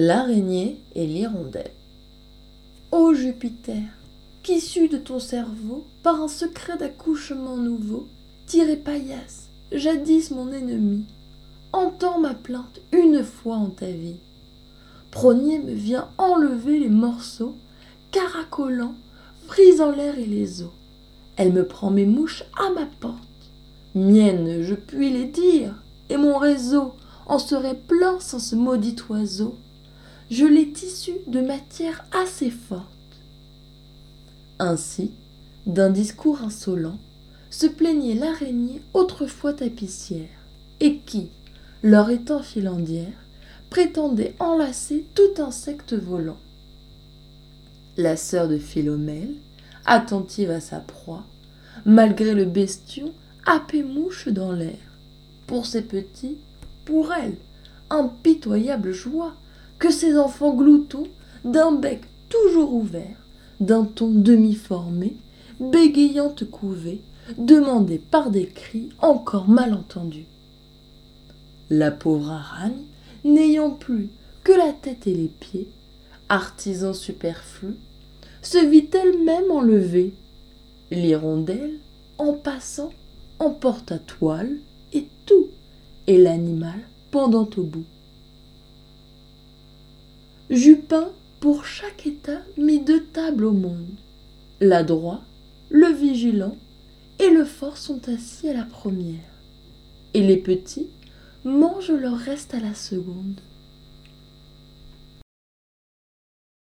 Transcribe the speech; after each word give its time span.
L'araignée 0.00 0.80
et 0.94 1.08
l'hirondelle. 1.08 1.72
Ô 2.92 3.14
Jupiter, 3.14 3.82
qu'issu 4.44 4.86
de 4.86 4.96
ton 4.96 5.18
cerveau, 5.18 5.84
par 6.04 6.22
un 6.22 6.28
secret 6.28 6.78
d'accouchement 6.78 7.56
nouveau, 7.56 8.06
tiré 8.46 8.76
paillasse, 8.76 9.48
jadis 9.72 10.30
mon 10.30 10.52
ennemi, 10.52 11.04
entends 11.72 12.20
ma 12.20 12.34
plainte 12.34 12.80
une 12.92 13.24
fois 13.24 13.56
en 13.56 13.70
ta 13.70 13.90
vie. 13.90 14.20
Progné 15.10 15.58
me 15.58 15.72
vient 15.72 16.08
enlever 16.16 16.78
les 16.78 16.90
morceaux, 16.90 17.56
caracolant, 18.12 18.94
frisant 19.48 19.90
l'air 19.90 20.16
et 20.16 20.26
les 20.26 20.62
eaux. 20.62 20.74
Elle 21.34 21.52
me 21.52 21.66
prend 21.66 21.90
mes 21.90 22.06
mouches 22.06 22.44
à 22.56 22.70
ma 22.70 22.86
porte. 23.00 23.50
Miennes, 23.96 24.62
je 24.62 24.76
puis 24.76 25.10
les 25.10 25.26
dire, 25.26 25.74
et 26.08 26.16
mon 26.16 26.38
réseau 26.38 26.92
en 27.26 27.40
serait 27.40 27.80
plein 27.88 28.20
sans 28.20 28.38
ce 28.38 28.54
maudit 28.54 28.94
oiseau. 29.10 29.56
Je 30.30 30.44
l'ai 30.44 30.72
tissu 30.72 31.12
de 31.26 31.40
matière 31.40 32.04
assez 32.12 32.50
forte. 32.50 32.84
Ainsi, 34.58 35.12
d'un 35.66 35.90
discours 35.90 36.42
insolent, 36.42 36.98
se 37.50 37.66
plaignait 37.66 38.14
l'araignée 38.14 38.82
autrefois 38.92 39.54
tapissière, 39.54 40.28
et 40.80 40.98
qui, 40.98 41.30
leur 41.82 42.10
étant 42.10 42.42
filandière, 42.42 43.12
prétendait 43.70 44.34
enlacer 44.38 45.06
tout 45.14 45.42
insecte 45.42 45.94
volant. 45.94 46.38
La 47.96 48.16
sœur 48.16 48.48
de 48.48 48.58
Philomèle, 48.58 49.34
attentive 49.86 50.50
à 50.50 50.60
sa 50.60 50.80
proie, 50.80 51.24
malgré 51.86 52.34
le 52.34 52.44
bestion, 52.44 53.12
happait 53.46 53.82
mouche 53.82 54.28
dans 54.28 54.52
l'air. 54.52 54.76
Pour 55.46 55.64
ses 55.64 55.82
petits, 55.82 56.36
pour 56.84 57.14
elle, 57.14 57.36
impitoyable 57.88 58.92
joie, 58.92 59.34
que 59.78 59.90
ces 59.90 60.18
enfants 60.18 60.54
gloutons, 60.54 61.06
d'un 61.44 61.72
bec 61.72 62.02
toujours 62.28 62.74
ouvert, 62.74 63.26
d'un 63.60 63.84
ton 63.84 64.10
demi-formé, 64.10 65.16
bégayante 65.60 66.48
couvée, 66.50 67.02
demandaient 67.36 68.00
par 68.10 68.30
des 68.30 68.46
cris 68.46 68.90
encore 69.00 69.48
mal 69.48 69.74
entendus. 69.74 70.26
La 71.70 71.90
pauvre 71.90 72.30
aragne, 72.30 72.84
n'ayant 73.24 73.70
plus 73.70 74.08
que 74.44 74.52
la 74.52 74.72
tête 74.72 75.06
et 75.06 75.14
les 75.14 75.28
pieds, 75.28 75.68
artisan 76.28 76.94
superflu, 76.94 77.74
se 78.42 78.58
vit 78.58 78.88
elle-même 78.92 79.50
enlevée. 79.50 80.14
L'hirondelle, 80.90 81.80
en 82.16 82.32
passant, 82.32 82.90
emporta 83.38 83.98
toile 83.98 84.56
et 84.92 85.06
tout, 85.26 85.48
et 86.06 86.16
l'animal 86.16 86.80
pendant 87.10 87.48
au 87.56 87.62
bout. 87.62 87.84
Jupin, 90.50 91.10
pour 91.40 91.66
chaque 91.66 92.06
état, 92.06 92.40
mit 92.56 92.80
deux 92.80 93.04
tables 93.04 93.44
au 93.44 93.52
monde. 93.52 93.98
L'adroit, 94.60 95.20
le 95.68 95.88
vigilant 95.88 96.56
et 97.18 97.28
le 97.28 97.44
fort 97.44 97.76
sont 97.76 98.00
assis 98.08 98.48
à 98.48 98.54
la 98.54 98.64
première, 98.64 99.20
et 100.14 100.22
les 100.22 100.38
petits 100.38 100.88
mangent 101.44 101.92
leur 101.92 102.16
reste 102.16 102.54
à 102.54 102.60
la 102.60 102.72
seconde. 102.72 103.42